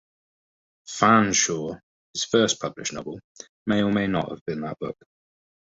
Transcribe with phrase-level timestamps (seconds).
[0.87, 1.79] "Fanshawe",
[2.11, 3.19] his first published novel,
[3.67, 4.97] may or may not have been that book.